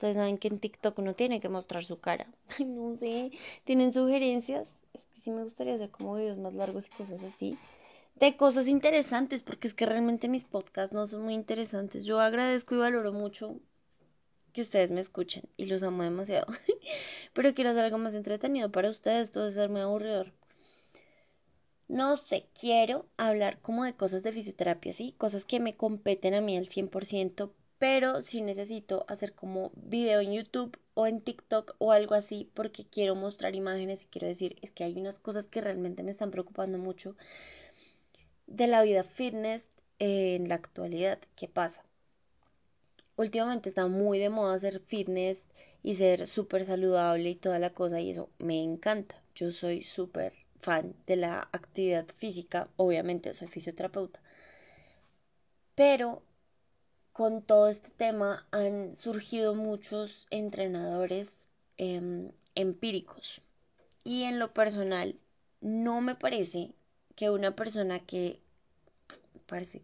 Ustedes 0.00 0.16
saben 0.16 0.38
que 0.38 0.48
en 0.48 0.58
TikTok 0.58 0.98
no 1.00 1.12
tiene 1.12 1.40
que 1.40 1.50
mostrar 1.50 1.84
su 1.84 2.00
cara. 2.00 2.26
no 2.64 2.96
sé. 2.96 3.32
¿Tienen 3.64 3.92
sugerencias? 3.92 4.70
Es 4.94 5.04
que 5.04 5.20
sí 5.20 5.30
me 5.30 5.44
gustaría 5.44 5.74
hacer 5.74 5.90
como 5.90 6.14
videos 6.14 6.38
más 6.38 6.54
largos 6.54 6.86
y 6.86 6.90
cosas 6.92 7.22
así. 7.22 7.58
De 8.14 8.34
cosas 8.34 8.66
interesantes, 8.66 9.42
porque 9.42 9.68
es 9.68 9.74
que 9.74 9.84
realmente 9.84 10.30
mis 10.30 10.44
podcasts 10.44 10.94
no 10.94 11.06
son 11.06 11.20
muy 11.20 11.34
interesantes. 11.34 12.06
Yo 12.06 12.18
agradezco 12.18 12.74
y 12.74 12.78
valoro 12.78 13.12
mucho 13.12 13.56
que 14.54 14.62
ustedes 14.62 14.90
me 14.90 15.02
escuchen 15.02 15.44
y 15.58 15.66
los 15.66 15.82
amo 15.82 16.02
demasiado. 16.02 16.46
Pero 17.34 17.52
quiero 17.52 17.68
hacer 17.68 17.84
algo 17.84 17.98
más 17.98 18.14
entretenido 18.14 18.72
para 18.72 18.88
ustedes, 18.88 19.32
todo 19.32 19.48
es 19.48 19.54
ser 19.54 19.68
muy 19.68 19.82
aburridor. 19.82 20.32
No 21.88 22.16
sé, 22.16 22.46
quiero 22.58 23.04
hablar 23.18 23.60
como 23.60 23.84
de 23.84 23.92
cosas 23.92 24.22
de 24.22 24.32
fisioterapia, 24.32 24.94
¿sí? 24.94 25.14
Cosas 25.18 25.44
que 25.44 25.60
me 25.60 25.74
competen 25.74 26.32
a 26.32 26.40
mí 26.40 26.56
al 26.56 26.68
100%, 26.68 27.52
pero 27.80 28.20
sí 28.20 28.42
necesito 28.42 29.06
hacer 29.08 29.32
como 29.32 29.72
video 29.74 30.20
en 30.20 30.34
YouTube 30.34 30.78
o 30.92 31.06
en 31.06 31.22
TikTok 31.22 31.76
o 31.78 31.92
algo 31.92 32.14
así 32.14 32.50
porque 32.52 32.84
quiero 32.84 33.14
mostrar 33.14 33.54
imágenes 33.54 34.04
y 34.04 34.06
quiero 34.06 34.28
decir, 34.28 34.56
es 34.60 34.70
que 34.70 34.84
hay 34.84 34.98
unas 34.98 35.18
cosas 35.18 35.46
que 35.46 35.62
realmente 35.62 36.02
me 36.02 36.10
están 36.10 36.30
preocupando 36.30 36.76
mucho 36.76 37.16
de 38.46 38.66
la 38.66 38.82
vida 38.82 39.02
fitness 39.02 39.70
en 39.98 40.46
la 40.50 40.56
actualidad. 40.56 41.20
¿Qué 41.36 41.48
pasa? 41.48 41.82
Últimamente 43.16 43.70
está 43.70 43.86
muy 43.86 44.18
de 44.18 44.28
moda 44.28 44.52
hacer 44.52 44.80
fitness 44.80 45.48
y 45.82 45.94
ser 45.94 46.26
súper 46.26 46.66
saludable 46.66 47.30
y 47.30 47.34
toda 47.34 47.58
la 47.58 47.70
cosa 47.70 47.98
y 47.98 48.10
eso 48.10 48.28
me 48.38 48.62
encanta. 48.62 49.22
Yo 49.34 49.50
soy 49.52 49.84
súper 49.84 50.34
fan 50.60 50.94
de 51.06 51.16
la 51.16 51.48
actividad 51.52 52.06
física, 52.14 52.68
obviamente 52.76 53.32
soy 53.32 53.48
fisioterapeuta. 53.48 54.20
Pero 55.74 56.22
con 57.20 57.42
todo 57.42 57.68
este 57.68 57.90
tema 57.90 58.46
han 58.50 58.94
surgido 58.96 59.54
muchos 59.54 60.26
entrenadores 60.30 61.50
em, 61.76 62.32
empíricos. 62.54 63.42
Y 64.04 64.22
en 64.22 64.38
lo 64.38 64.54
personal, 64.54 65.20
no 65.60 66.00
me 66.00 66.14
parece 66.14 66.72
que 67.16 67.28
una 67.28 67.54
persona 67.54 68.00
que 68.00 68.40
parece 69.44 69.82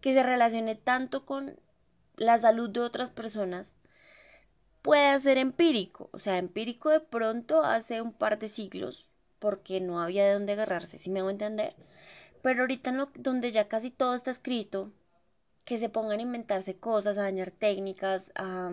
que 0.00 0.14
se 0.14 0.22
relacione 0.22 0.74
tanto 0.74 1.26
con 1.26 1.60
la 2.16 2.38
salud 2.38 2.70
de 2.70 2.80
otras 2.80 3.10
personas 3.10 3.78
pueda 4.80 5.18
ser 5.18 5.36
empírico. 5.36 6.08
O 6.14 6.18
sea, 6.18 6.38
empírico 6.38 6.88
de 6.88 7.00
pronto 7.00 7.62
hace 7.62 8.00
un 8.00 8.14
par 8.14 8.38
de 8.38 8.48
siglos, 8.48 9.06
porque 9.38 9.82
no 9.82 10.00
había 10.00 10.24
de 10.24 10.32
dónde 10.32 10.54
agarrarse, 10.54 10.96
si 10.96 11.10
me 11.10 11.20
hago 11.20 11.28
entender. 11.28 11.76
Pero 12.40 12.62
ahorita 12.62 12.88
en 12.88 12.96
lo, 12.96 13.10
donde 13.16 13.50
ya 13.50 13.68
casi 13.68 13.90
todo 13.90 14.14
está 14.14 14.30
escrito, 14.30 14.90
que 15.64 15.78
se 15.78 15.88
pongan 15.88 16.18
a 16.18 16.22
inventarse 16.22 16.76
cosas, 16.76 17.18
a 17.18 17.22
dañar 17.22 17.50
técnicas, 17.50 18.32
a, 18.34 18.70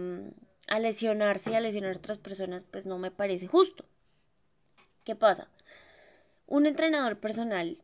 lesionarse 0.80 1.52
y 1.52 1.56
a 1.56 1.62
lesionar 1.62 1.94
a 1.94 1.98
otras 1.98 2.18
personas, 2.18 2.66
pues 2.66 2.86
no 2.86 2.98
me 2.98 3.12
parece 3.12 3.48
justo. 3.48 3.86
¿Qué 5.04 5.16
pasa? 5.16 5.48
Un 6.48 6.66
entrenador 6.66 7.20
personal 7.20 7.82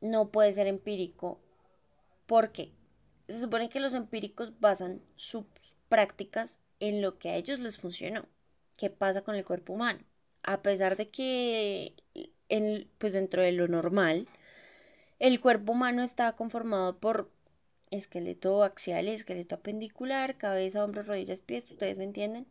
no 0.00 0.30
puede 0.30 0.52
ser 0.52 0.66
empírico. 0.66 1.38
¿Por 2.26 2.52
qué? 2.52 2.72
Se 3.28 3.40
supone 3.40 3.68
que 3.68 3.80
los 3.80 3.94
empíricos 3.94 4.58
basan 4.60 5.02
sus 5.16 5.44
prácticas 5.88 6.62
en 6.80 7.02
lo 7.02 7.18
que 7.18 7.30
a 7.30 7.36
ellos 7.36 7.60
les 7.60 7.78
funcionó. 7.78 8.26
¿Qué 8.76 8.90
pasa 8.90 9.22
con 9.22 9.34
el 9.34 9.44
cuerpo 9.44 9.72
humano? 9.72 10.00
A 10.42 10.62
pesar 10.62 10.96
de 10.96 11.08
que 11.08 11.94
en, 12.48 12.88
pues 12.98 13.12
dentro 13.12 13.42
de 13.42 13.52
lo 13.52 13.68
normal, 13.68 14.28
el 15.18 15.40
cuerpo 15.40 15.72
humano 15.72 16.02
está 16.02 16.32
conformado 16.32 16.98
por 16.98 17.30
esqueleto 17.96 18.62
axial, 18.62 19.08
esqueleto 19.08 19.56
apendicular, 19.56 20.36
cabeza, 20.36 20.84
hombros, 20.84 21.06
rodillas, 21.06 21.40
pies, 21.40 21.70
ustedes 21.70 21.98
me 21.98 22.04
entienden. 22.04 22.46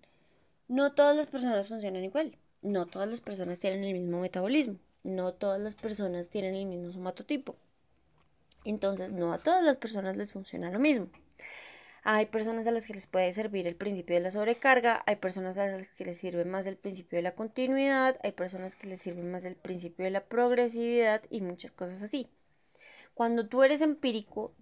No 0.67 0.93
todas 0.93 1.15
las 1.15 1.27
personas 1.27 1.67
funcionan 1.67 2.03
igual, 2.03 2.37
no 2.61 2.85
todas 2.87 3.07
las 3.07 3.21
personas 3.21 3.59
tienen 3.59 3.83
el 3.83 3.93
mismo 3.93 4.19
metabolismo, 4.19 4.79
no 5.03 5.33
todas 5.33 5.61
las 5.61 5.75
personas 5.75 6.29
tienen 6.29 6.55
el 6.55 6.65
mismo 6.65 6.91
somatotipo. 6.91 7.55
Entonces, 8.63 9.11
no 9.11 9.31
a 9.31 9.37
todas 9.37 9.63
las 9.63 9.77
personas 9.77 10.17
les 10.17 10.31
funciona 10.31 10.71
lo 10.71 10.79
mismo. 10.79 11.07
Hay 12.07 12.27
personas 12.27 12.67
a 12.67 12.71
las 12.71 12.85
que 12.85 12.93
les 12.93 13.07
puede 13.07 13.33
servir 13.33 13.67
el 13.67 13.75
principio 13.75 14.15
de 14.15 14.21
la 14.21 14.29
sobrecarga, 14.31 15.01
hay 15.07 15.15
personas 15.15 15.57
a 15.57 15.65
las 15.65 15.89
que 15.89 16.05
les 16.05 16.17
sirve 16.17 16.45
más 16.45 16.67
el 16.67 16.77
principio 16.77 17.17
de 17.17 17.23
la 17.23 17.33
continuidad, 17.33 18.19
hay 18.23 18.31
personas 18.31 18.75
que 18.75 18.87
les 18.87 19.01
sirve 19.01 19.23
más 19.23 19.43
el 19.43 19.55
principio 19.55 20.05
de 20.05 20.11
la 20.11 20.23
progresividad 20.23 21.23
y 21.31 21.41
muchas 21.41 21.71
cosas 21.71 22.03
así. 22.03 22.29
Cuando 23.15 23.47
tú 23.47 23.63
eres 23.63 23.81
empírico, 23.81 24.53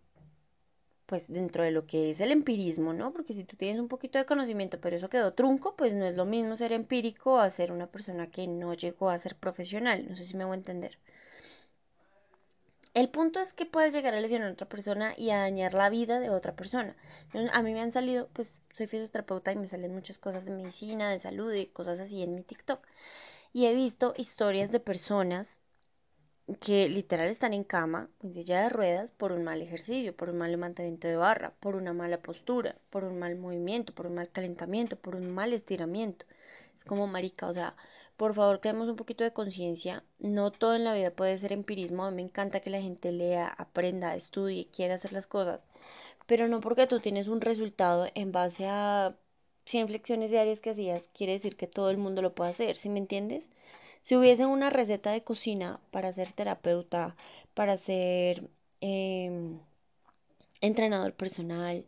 pues 1.14 1.32
dentro 1.32 1.62
de 1.62 1.70
lo 1.70 1.86
que 1.86 2.10
es 2.10 2.22
el 2.22 2.32
empirismo, 2.32 2.92
¿no? 2.92 3.14
Porque 3.14 3.34
si 3.34 3.44
tú 3.44 3.56
tienes 3.56 3.80
un 3.80 3.88
poquito 3.88 4.18
de 4.18 4.26
conocimiento, 4.26 4.82
pero 4.82 4.96
eso 4.96 5.10
quedó 5.10 5.32
trunco, 5.32 5.76
pues 5.76 5.94
no 5.94 6.06
es 6.06 6.16
lo 6.16 6.26
mismo 6.26 6.56
ser 6.56 6.74
empírico 6.74 7.38
a 7.38 7.52
ser 7.52 7.72
una 7.72 7.86
persona 7.86 8.32
que 8.32 8.48
no 8.48 8.74
llegó 8.74 9.12
a 9.12 9.18
ser 9.20 9.36
profesional. 9.36 10.08
No 10.10 10.16
sé 10.16 10.26
si 10.26 10.36
me 10.36 10.44
voy 10.44 10.54
a 10.54 10.58
entender. 10.58 10.98
El 12.96 13.10
punto 13.10 13.40
es 13.40 13.54
que 13.54 13.68
puedes 13.68 13.94
llegar 13.94 14.16
a 14.16 14.22
lesionar 14.22 14.50
a 14.50 14.54
otra 14.54 14.68
persona 14.68 15.14
y 15.16 15.30
a 15.30 15.38
dañar 15.38 15.76
la 15.76 15.92
vida 15.92 16.20
de 16.20 16.32
otra 16.32 16.56
persona. 16.56 16.96
A 17.52 17.62
mí 17.62 17.74
me 17.74 17.82
han 17.82 17.92
salido, 17.92 18.28
pues 18.34 18.64
soy 18.74 18.88
fisioterapeuta 18.88 19.52
y 19.52 19.56
me 19.56 19.68
salen 19.68 19.94
muchas 19.94 20.18
cosas 20.18 20.46
de 20.46 20.52
medicina, 20.52 21.12
de 21.12 21.20
salud 21.20 21.54
y 21.54 21.68
cosas 21.68 22.00
así 22.00 22.24
en 22.24 22.34
mi 22.34 22.42
TikTok. 22.42 22.80
Y 23.54 23.68
he 23.68 23.76
visto 23.76 24.16
historias 24.18 24.72
de 24.72 24.80
personas 24.80 25.62
que 26.60 26.90
literal 26.90 27.30
están 27.30 27.54
en 27.54 27.64
cama, 27.64 28.10
en 28.22 28.34
silla 28.34 28.62
de 28.64 28.70
ruedas, 28.70 29.12
por 29.12 29.32
un 29.32 29.44
mal 29.44 29.62
ejercicio, 29.62 30.16
por 30.16 30.30
un 30.30 30.38
mal 30.38 30.52
levantamiento 30.52 31.08
de 31.08 31.16
barra, 31.16 31.54
por 31.60 31.76
una 31.76 31.94
mala 31.94 32.22
postura, 32.22 32.76
por 32.90 33.04
un 33.04 33.20
mal 33.20 33.36
movimiento, 33.36 33.94
por 33.94 34.08
un 34.08 34.16
mal 34.16 34.30
calentamiento, 34.30 34.96
por 34.98 35.16
un 35.16 35.30
mal 35.30 35.54
estiramiento. 35.54 36.26
Es 36.76 36.84
como 36.86 37.08
marica, 37.08 37.48
o 37.48 37.54
sea, 37.54 37.76
por 38.18 38.34
favor, 38.34 38.60
creemos 38.62 38.90
un 38.90 38.96
poquito 38.96 39.24
de 39.24 39.34
conciencia. 39.34 40.04
No 40.20 40.52
todo 40.52 40.76
en 40.76 40.84
la 40.84 40.94
vida 40.94 41.12
puede 41.12 41.38
ser 41.38 41.52
empirismo. 41.54 42.04
A 42.06 42.10
mí 42.12 42.18
me 42.18 42.22
encanta 42.24 42.60
que 42.60 42.70
la 42.70 42.82
gente 42.82 43.12
lea, 43.12 43.48
aprenda, 43.48 44.16
estudie, 44.16 44.68
quiera 44.68 44.96
hacer 44.96 45.14
las 45.14 45.28
cosas. 45.28 45.68
Pero 46.28 46.48
no 46.48 46.60
porque 46.62 46.88
tú 46.88 47.00
tienes 47.00 47.28
un 47.28 47.42
resultado 47.42 48.08
en 48.16 48.32
base 48.32 48.68
a 48.68 49.16
100 49.66 49.88
flexiones 49.88 50.32
diarias 50.32 50.62
que 50.62 50.72
hacías, 50.72 51.10
quiere 51.10 51.34
decir 51.34 51.56
que 51.58 51.68
todo 51.68 51.90
el 51.90 51.98
mundo 51.98 52.22
lo 52.22 52.36
puede 52.36 52.52
hacer. 52.52 52.78
¿Sí 52.78 52.90
me 52.90 53.00
entiendes? 53.00 53.50
Si 54.04 54.16
hubiese 54.16 54.46
una 54.46 54.70
receta 54.70 55.12
de 55.12 55.24
cocina 55.24 55.80
para 55.92 56.12
ser 56.12 56.32
terapeuta, 56.32 57.16
para 57.56 57.76
ser 57.78 58.48
em, 58.82 59.60
entrenador 60.62 61.14
personal, 61.14 61.86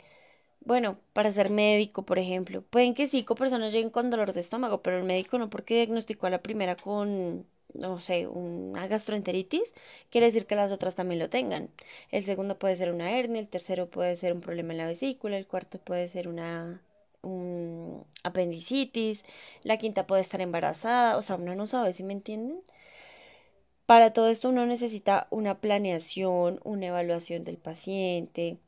bueno, 0.61 0.99
para 1.13 1.31
ser 1.31 1.49
médico, 1.51 2.05
por 2.05 2.19
ejemplo, 2.19 2.61
pueden 2.63 2.93
que 2.95 3.07
cinco 3.07 3.35
personas 3.35 3.73
lleguen 3.73 3.91
con 3.91 4.09
dolor 4.11 4.33
de 4.33 4.41
estómago, 4.41 4.81
pero 4.83 4.97
el 4.99 5.05
médico 5.05 5.37
no 5.39 5.49
porque 5.49 5.75
diagnosticó 5.75 6.27
a 6.27 6.31
la 6.31 6.43
primera 6.43 6.75
con, 6.77 7.45
no 7.73 7.99
sé, 7.99 8.27
una 8.27 8.87
gastroenteritis, 8.87 9.75
quiere 10.11 10.27
decir 10.27 10.45
que 10.47 10.55
las 10.55 10.71
otras 10.71 10.95
también 10.95 11.19
lo 11.19 11.29
tengan. 11.29 11.69
El 12.11 12.23
segundo 12.23 12.59
puede 12.59 12.75
ser 12.77 12.91
una 12.91 13.11
hernia, 13.17 13.41
el 13.41 13.49
tercero 13.49 13.89
puede 13.89 14.15
ser 14.15 14.33
un 14.33 14.41
problema 14.41 14.73
en 14.73 14.79
la 14.79 14.87
vesícula, 14.87 15.37
el 15.37 15.47
cuarto 15.47 15.79
puede 15.79 16.07
ser 16.07 16.27
una 16.27 16.81
un 17.25 18.05
apendicitis, 18.23 19.25
la 19.63 19.77
quinta 19.77 20.07
puede 20.07 20.21
estar 20.21 20.41
embarazada, 20.41 21.17
o 21.17 21.21
sea, 21.21 21.35
uno 21.37 21.55
no 21.55 21.67
sabe 21.67 21.93
si 21.93 22.03
me 22.03 22.13
entienden. 22.13 22.61
Para 23.87 24.13
todo 24.13 24.27
esto 24.29 24.49
uno 24.49 24.65
necesita 24.67 25.27
una 25.31 25.59
planeación, 25.59 26.59
una 26.63 26.87
evaluación 26.87 27.43
del 27.43 27.57
paciente, 27.57 28.59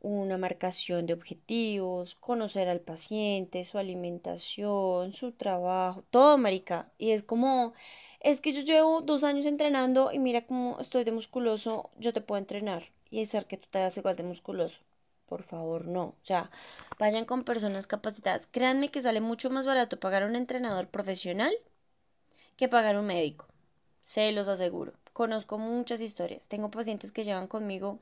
una 0.00 0.38
marcación 0.38 1.06
de 1.06 1.14
objetivos, 1.14 2.14
conocer 2.14 2.68
al 2.68 2.80
paciente, 2.80 3.64
su 3.64 3.78
alimentación, 3.78 5.12
su 5.14 5.32
trabajo, 5.32 6.04
todo, 6.10 6.38
marica. 6.38 6.90
Y 6.98 7.10
es 7.10 7.22
como, 7.22 7.74
es 8.20 8.40
que 8.40 8.52
yo 8.52 8.62
llevo 8.62 9.02
dos 9.02 9.24
años 9.24 9.46
entrenando 9.46 10.12
y 10.12 10.18
mira 10.18 10.46
cómo 10.46 10.78
estoy 10.80 11.04
de 11.04 11.12
musculoso, 11.12 11.90
yo 11.98 12.12
te 12.12 12.20
puedo 12.22 12.38
entrenar 12.38 12.84
y 13.10 13.22
hacer 13.22 13.46
que 13.46 13.56
tú 13.58 13.68
te 13.70 13.78
hagas 13.78 13.96
igual 13.98 14.16
de 14.16 14.24
musculoso. 14.24 14.80
Por 15.28 15.42
favor, 15.42 15.86
no. 15.86 16.04
O 16.04 16.16
sea, 16.22 16.50
vayan 16.98 17.24
con 17.24 17.44
personas 17.44 17.86
capacitadas. 17.86 18.46
Créanme 18.46 18.90
que 18.90 19.02
sale 19.02 19.20
mucho 19.20 19.50
más 19.50 19.66
barato 19.66 20.00
pagar 20.00 20.22
a 20.22 20.26
un 20.26 20.36
entrenador 20.36 20.88
profesional 20.88 21.52
que 22.56 22.68
pagar 22.68 22.96
a 22.96 23.00
un 23.00 23.06
médico. 23.06 23.46
Se 24.00 24.32
los 24.32 24.48
aseguro. 24.48 24.92
Conozco 25.12 25.58
muchas 25.58 26.00
historias. 26.00 26.48
Tengo 26.48 26.70
pacientes 26.70 27.12
que 27.12 27.24
llevan 27.24 27.46
conmigo, 27.46 28.00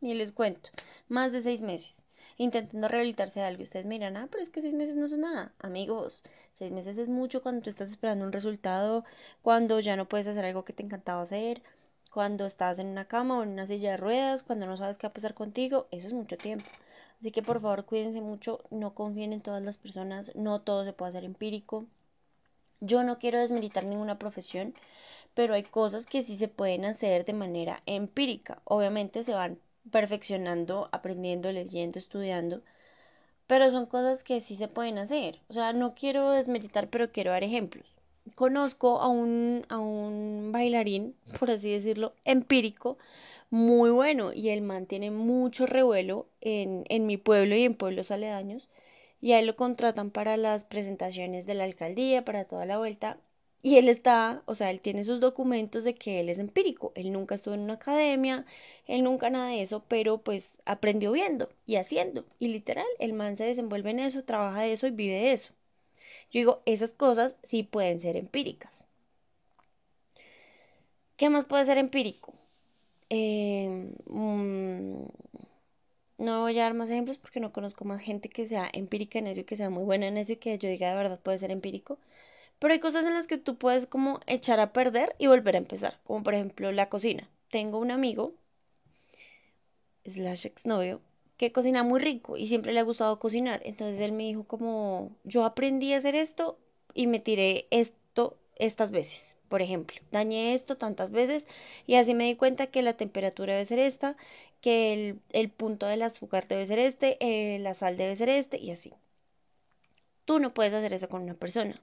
y 0.00 0.14
les 0.14 0.32
cuento, 0.32 0.70
más 1.08 1.32
de 1.32 1.42
seis 1.42 1.60
meses 1.60 2.02
intentando 2.38 2.88
rehabilitarse 2.88 3.40
de 3.40 3.46
algo. 3.46 3.62
Ustedes 3.62 3.86
miran, 3.86 4.16
ah, 4.16 4.28
pero 4.30 4.42
es 4.42 4.50
que 4.50 4.60
seis 4.60 4.74
meses 4.74 4.96
no 4.96 5.08
son 5.08 5.22
nada. 5.22 5.54
Amigos, 5.58 6.22
seis 6.52 6.72
meses 6.72 6.98
es 6.98 7.08
mucho 7.08 7.42
cuando 7.42 7.62
tú 7.62 7.70
estás 7.70 7.90
esperando 7.90 8.24
un 8.24 8.32
resultado, 8.32 9.04
cuando 9.42 9.80
ya 9.80 9.96
no 9.96 10.08
puedes 10.08 10.26
hacer 10.26 10.44
algo 10.44 10.64
que 10.64 10.72
te 10.72 10.82
encantaba 10.82 11.22
hacer, 11.22 11.62
cuando 12.16 12.46
estás 12.46 12.78
en 12.78 12.86
una 12.86 13.04
cama 13.04 13.38
o 13.38 13.42
en 13.42 13.50
una 13.50 13.66
silla 13.66 13.90
de 13.90 13.96
ruedas, 13.98 14.42
cuando 14.42 14.64
no 14.64 14.78
sabes 14.78 14.96
qué 14.96 15.06
va 15.06 15.10
a 15.10 15.12
pasar 15.12 15.34
contigo. 15.34 15.86
Eso 15.90 16.06
es 16.06 16.14
mucho 16.14 16.38
tiempo. 16.38 16.70
Así 17.20 17.30
que 17.30 17.42
por 17.42 17.60
favor 17.60 17.84
cuídense 17.84 18.22
mucho, 18.22 18.64
no 18.70 18.94
confíen 18.94 19.34
en 19.34 19.42
todas 19.42 19.62
las 19.62 19.76
personas, 19.76 20.34
no 20.34 20.62
todo 20.62 20.86
se 20.86 20.94
puede 20.94 21.10
hacer 21.10 21.24
empírico. 21.24 21.84
Yo 22.80 23.04
no 23.04 23.18
quiero 23.18 23.38
desmilitar 23.38 23.84
ninguna 23.84 24.18
profesión, 24.18 24.74
pero 25.34 25.54
hay 25.54 25.64
cosas 25.64 26.06
que 26.06 26.22
sí 26.22 26.38
se 26.38 26.48
pueden 26.48 26.86
hacer 26.86 27.26
de 27.26 27.34
manera 27.34 27.82
empírica. 27.86 28.62
Obviamente 28.64 29.22
se 29.22 29.34
van 29.34 29.58
perfeccionando, 29.90 30.88
aprendiendo, 30.92 31.52
leyendo, 31.52 31.98
estudiando, 31.98 32.62
pero 33.46 33.70
son 33.70 33.86
cosas 33.86 34.24
que 34.24 34.40
sí 34.40 34.56
se 34.56 34.68
pueden 34.68 34.98
hacer. 34.98 35.40
O 35.48 35.54
sea, 35.54 35.74
no 35.74 35.94
quiero 35.94 36.30
desmeritar, 36.32 36.88
pero 36.90 37.12
quiero 37.12 37.32
dar 37.32 37.44
ejemplos. 37.44 37.96
Conozco 38.34 39.00
a 39.00 39.08
un, 39.08 39.64
a 39.68 39.78
un 39.78 40.50
bailarín, 40.52 41.14
por 41.38 41.50
así 41.50 41.70
decirlo, 41.70 42.12
empírico, 42.24 42.98
muy 43.50 43.90
bueno, 43.90 44.32
y 44.32 44.50
el 44.50 44.62
man 44.62 44.86
tiene 44.86 45.10
mucho 45.10 45.66
revuelo 45.66 46.26
en, 46.40 46.84
en 46.88 47.06
mi 47.06 47.16
pueblo 47.16 47.56
y 47.56 47.64
en 47.64 47.74
pueblos 47.74 48.10
aledaños, 48.10 48.68
y 49.20 49.32
ahí 49.32 49.44
lo 49.44 49.56
contratan 49.56 50.10
para 50.10 50.36
las 50.36 50.64
presentaciones 50.64 51.46
de 51.46 51.54
la 51.54 51.64
alcaldía, 51.64 52.24
para 52.24 52.44
toda 52.44 52.66
la 52.66 52.78
vuelta, 52.78 53.18
y 53.62 53.76
él 53.78 53.88
está, 53.88 54.42
o 54.46 54.54
sea, 54.54 54.70
él 54.70 54.80
tiene 54.80 55.02
sus 55.04 55.20
documentos 55.20 55.84
de 55.84 55.94
que 55.94 56.20
él 56.20 56.28
es 56.28 56.38
empírico. 56.38 56.92
Él 56.94 57.10
nunca 57.12 57.34
estuvo 57.34 57.54
en 57.54 57.60
una 57.62 57.74
academia, 57.74 58.46
él 58.86 59.02
nunca 59.02 59.28
nada 59.30 59.48
de 59.50 59.62
eso, 59.62 59.82
pero 59.88 60.18
pues 60.18 60.60
aprendió 60.66 61.10
viendo 61.12 61.48
y 61.66 61.76
haciendo. 61.76 62.24
Y 62.38 62.48
literal, 62.48 62.86
el 63.00 63.12
man 63.12 63.36
se 63.36 63.44
desenvuelve 63.46 63.90
en 63.90 63.98
eso, 64.00 64.22
trabaja 64.24 64.60
de 64.62 64.72
eso 64.72 64.86
y 64.86 64.92
vive 64.92 65.14
de 65.14 65.32
eso. 65.32 65.52
Yo 66.30 66.40
digo, 66.40 66.62
esas 66.66 66.92
cosas 66.92 67.36
sí 67.42 67.62
pueden 67.62 68.00
ser 68.00 68.16
empíricas. 68.16 68.86
¿Qué 71.16 71.30
más 71.30 71.44
puede 71.44 71.64
ser 71.64 71.78
empírico? 71.78 72.34
Em, 73.10 73.92
mm, 74.06 75.06
no 76.18 76.40
voy 76.42 76.58
a 76.58 76.62
dar 76.64 76.74
más 76.74 76.90
ejemplos 76.90 77.16
porque 77.18 77.40
no 77.40 77.52
conozco 77.52 77.84
más 77.86 78.00
gente 78.02 78.28
que 78.28 78.46
sea 78.46 78.68
empírica 78.72 79.18
en 79.18 79.26
eso 79.28 79.40
y 79.40 79.44
que 79.44 79.56
sea 79.56 79.70
muy 79.70 79.84
buena 79.84 80.06
en 80.08 80.18
eso 80.18 80.32
y 80.32 80.36
que 80.36 80.58
yo 80.58 80.68
diga 80.68 80.88
de 80.90 80.94
verdad 80.96 81.20
puede 81.20 81.38
ser 81.38 81.50
empírico. 81.50 81.98
Pero 82.58 82.74
hay 82.74 82.80
cosas 82.80 83.06
en 83.06 83.14
las 83.14 83.26
que 83.28 83.38
tú 83.38 83.56
puedes 83.58 83.86
como 83.86 84.20
echar 84.26 84.60
a 84.60 84.72
perder 84.72 85.14
y 85.18 85.28
volver 85.28 85.56
a 85.56 85.58
empezar, 85.58 86.00
como 86.04 86.22
por 86.24 86.34
ejemplo 86.34 86.72
la 86.72 86.88
cocina. 86.90 87.28
Tengo 87.50 87.78
un 87.78 87.90
amigo, 87.90 88.34
slash 90.06 90.46
exnovio, 90.46 91.00
que 91.36 91.52
cocina 91.52 91.82
muy 91.82 92.00
rico 92.00 92.36
y 92.36 92.46
siempre 92.46 92.72
le 92.72 92.80
ha 92.80 92.84
gustado 92.84 93.18
cocinar. 93.18 93.60
Entonces 93.64 94.00
él 94.00 94.12
me 94.12 94.24
dijo 94.24 94.44
como, 94.44 95.10
yo 95.24 95.44
aprendí 95.44 95.92
a 95.92 95.98
hacer 95.98 96.14
esto 96.14 96.58
y 96.94 97.06
me 97.06 97.20
tiré 97.20 97.66
esto 97.70 98.38
estas 98.56 98.90
veces. 98.90 99.36
Por 99.48 99.62
ejemplo, 99.62 100.00
dañé 100.10 100.54
esto 100.54 100.76
tantas 100.76 101.10
veces 101.10 101.46
y 101.86 101.96
así 101.96 102.14
me 102.14 102.24
di 102.24 102.36
cuenta 102.36 102.66
que 102.68 102.82
la 102.82 102.96
temperatura 102.96 103.52
debe 103.52 103.64
ser 103.64 103.78
esta, 103.78 104.16
que 104.60 104.92
el, 104.92 105.20
el 105.32 105.50
punto 105.50 105.86
del 105.86 106.02
azúcar 106.02 106.48
debe 106.48 106.66
ser 106.66 106.78
este, 106.78 107.16
eh, 107.20 107.58
la 107.60 107.74
sal 107.74 107.96
debe 107.96 108.16
ser 108.16 108.28
este 108.28 108.58
y 108.58 108.70
así. 108.70 108.92
Tú 110.24 110.40
no 110.40 110.52
puedes 110.54 110.74
hacer 110.74 110.92
eso 110.92 111.08
con 111.08 111.22
una 111.22 111.34
persona. 111.34 111.80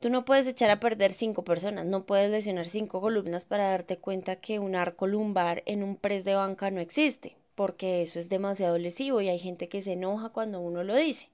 Tú 0.00 0.10
no 0.10 0.24
puedes 0.24 0.46
echar 0.46 0.70
a 0.70 0.80
perder 0.80 1.12
cinco 1.12 1.44
personas, 1.44 1.86
no 1.86 2.04
puedes 2.04 2.30
lesionar 2.30 2.66
cinco 2.66 3.00
columnas 3.00 3.44
para 3.44 3.70
darte 3.70 3.98
cuenta 3.98 4.36
que 4.36 4.58
un 4.58 4.74
arco 4.76 5.06
lumbar 5.06 5.62
en 5.66 5.82
un 5.82 5.96
press 5.96 6.24
de 6.24 6.34
banca 6.34 6.70
no 6.70 6.80
existe, 6.80 7.36
porque 7.54 8.02
eso 8.02 8.18
es 8.18 8.28
demasiado 8.30 8.78
lesivo 8.78 9.20
y 9.20 9.28
hay 9.28 9.38
gente 9.38 9.68
que 9.68 9.82
se 9.82 9.92
enoja 9.92 10.30
cuando 10.30 10.60
uno 10.60 10.84
lo 10.84 10.94
dice. 10.96 11.28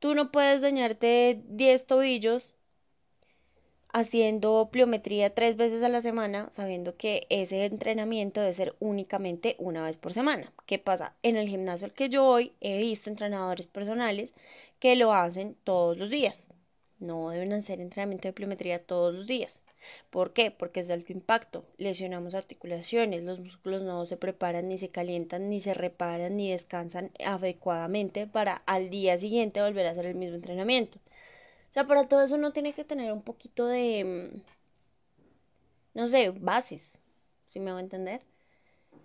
Tú 0.00 0.14
no 0.14 0.32
puedes 0.32 0.60
dañarte 0.62 1.42
10 1.48 1.86
tobillos 1.86 2.56
haciendo 3.92 4.68
pliometría 4.72 5.34
tres 5.34 5.56
veces 5.56 5.82
a 5.84 5.88
la 5.88 6.00
semana, 6.00 6.48
sabiendo 6.52 6.96
que 6.96 7.26
ese 7.30 7.64
entrenamiento 7.64 8.40
debe 8.40 8.52
ser 8.54 8.74
únicamente 8.80 9.54
una 9.58 9.84
vez 9.84 9.96
por 9.96 10.12
semana. 10.12 10.52
¿Qué 10.66 10.78
pasa? 10.80 11.14
En 11.22 11.36
el 11.36 11.46
gimnasio 11.48 11.84
al 11.86 11.92
que 11.92 12.08
yo 12.08 12.24
voy 12.24 12.52
he 12.60 12.78
visto 12.78 13.08
entrenadores 13.10 13.66
personales 13.68 14.34
que 14.80 14.96
lo 14.96 15.12
hacen 15.12 15.56
todos 15.64 15.96
los 15.96 16.10
días 16.10 16.48
No 16.98 17.30
deben 17.30 17.52
hacer 17.52 17.80
entrenamiento 17.80 18.28
de 18.28 18.32
pliometría 18.32 18.84
todos 18.84 19.14
los 19.14 19.26
días. 19.26 19.62
¿Por 20.10 20.32
qué? 20.32 20.50
Porque 20.50 20.80
es 20.80 20.88
de 20.88 20.94
alto 20.94 21.12
impacto. 21.12 21.64
Lesionamos 21.76 22.34
articulaciones, 22.34 23.22
los 23.24 23.40
músculos 23.40 23.82
no 23.82 24.06
se 24.06 24.16
preparan, 24.16 24.68
ni 24.68 24.78
se 24.78 24.90
calientan, 24.90 25.48
ni 25.50 25.60
se 25.60 25.74
reparan, 25.74 26.36
ni 26.36 26.50
descansan 26.50 27.10
adecuadamente 27.24 28.26
para 28.26 28.56
al 28.66 28.90
día 28.90 29.18
siguiente 29.18 29.62
volver 29.62 29.86
a 29.86 29.90
hacer 29.90 30.06
el 30.06 30.14
mismo 30.14 30.36
entrenamiento. 30.36 30.98
O 31.70 31.72
sea, 31.72 31.86
para 31.86 32.04
todo 32.04 32.22
eso 32.22 32.34
uno 32.36 32.52
tiene 32.52 32.74
que 32.74 32.84
tener 32.84 33.12
un 33.12 33.22
poquito 33.22 33.66
de, 33.66 34.04
mm, 34.04 34.42
no 35.94 36.06
sé, 36.06 36.30
bases, 36.30 37.00
si 37.44 37.60
me 37.60 37.70
voy 37.72 37.80
a 37.80 37.84
entender. 37.84 38.22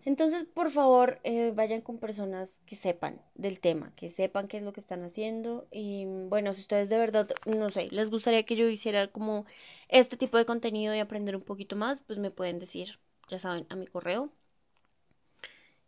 Entonces, 0.05 0.45
por 0.45 0.71
favor, 0.71 1.19
eh, 1.23 1.51
vayan 1.53 1.81
con 1.81 1.97
personas 1.97 2.61
que 2.65 2.75
sepan 2.75 3.21
del 3.35 3.59
tema, 3.59 3.93
que 3.95 4.09
sepan 4.09 4.47
qué 4.47 4.57
es 4.57 4.63
lo 4.63 4.73
que 4.73 4.79
están 4.79 5.03
haciendo. 5.03 5.67
Y 5.71 6.05
bueno, 6.29 6.53
si 6.53 6.61
ustedes 6.61 6.89
de 6.89 6.97
verdad, 6.97 7.29
no 7.45 7.69
sé, 7.69 7.89
les 7.91 8.09
gustaría 8.09 8.43
que 8.43 8.55
yo 8.55 8.69
hiciera 8.69 9.07
como 9.07 9.45
este 9.89 10.17
tipo 10.17 10.37
de 10.37 10.45
contenido 10.45 10.93
y 10.95 10.99
aprender 10.99 11.35
un 11.35 11.43
poquito 11.43 11.75
más, 11.75 12.01
pues 12.01 12.19
me 12.19 12.31
pueden 12.31 12.59
decir, 12.59 12.99
ya 13.27 13.39
saben, 13.39 13.65
a 13.69 13.75
mi 13.75 13.87
correo. 13.87 14.29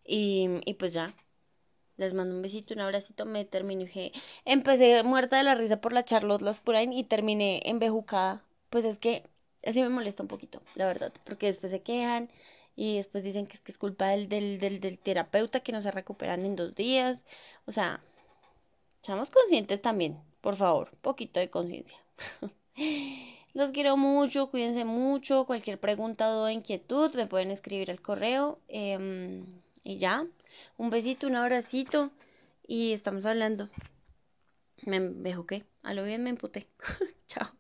Y, 0.04 0.48
y 0.66 0.74
pues 0.76 0.94
ya, 0.94 1.14
les 1.98 2.14
mando 2.14 2.36
un 2.36 2.42
besito, 2.42 2.74
un 2.74 2.80
abracito, 2.80 3.26
me 3.26 3.46
terminé, 3.46 4.12
empecé 4.46 5.04
muerta 5.04 5.38
de 5.38 5.44
la 5.44 5.56
risa 5.56 5.82
por 5.82 5.94
la 5.94 6.04
Charlotte 6.04 6.42
Laspurain 6.42 6.94
y 6.94 7.04
terminé 7.04 7.62
embejucada. 7.66 8.44
Pues 8.70 8.86
es 8.86 9.00
que 9.00 9.24
así 9.66 9.82
me 9.82 9.90
molesta 9.90 10.24
un 10.24 10.30
poquito, 10.30 10.62
la 10.76 10.86
verdad, 10.88 11.12
porque 11.26 11.48
después 11.48 11.72
se 11.72 11.82
quejan 11.82 12.30
y 12.76 12.96
después 12.96 13.24
dicen 13.26 13.46
que 13.48 13.54
es 13.54 13.62
que 13.62 13.72
es 13.74 13.78
culpa 13.78 14.10
del, 14.10 14.30
del, 14.30 14.80
del, 14.80 14.98
terapeuta 15.00 15.60
que 15.60 15.74
no 15.74 15.82
se 15.82 15.92
recuperan 15.92 16.46
en 16.46 16.56
dos 16.56 16.76
días. 16.76 17.26
O 17.66 17.72
sea, 17.74 18.00
seamos 19.02 19.30
conscientes 19.30 19.82
también, 19.82 20.18
por 20.42 20.56
favor, 20.56 20.90
poquito 21.02 21.40
de 21.42 21.50
conciencia. 21.50 21.98
Los 23.54 23.72
quiero 23.72 23.98
mucho, 23.98 24.50
cuídense 24.50 24.86
mucho. 24.86 25.46
Cualquier 25.46 25.80
pregunta 25.80 26.30
o 26.38 26.50
inquietud 26.50 27.14
me 27.16 27.28
pueden 27.28 27.52
escribir 27.52 27.90
al 27.92 28.02
correo. 28.02 28.60
Em, 28.68 29.46
y 29.84 29.98
ya, 29.98 30.26
un 30.78 30.90
besito, 30.90 31.28
un 31.28 31.36
abracito. 31.36 32.12
Y 32.68 32.94
estamos 32.94 33.26
hablando. 33.26 33.70
Me 34.86 35.00
qué? 35.46 35.66
a 35.84 35.94
lo 35.94 36.04
bien 36.04 36.24
me 36.24 36.30
emputé. 36.30 36.68
Chao. 37.28 37.59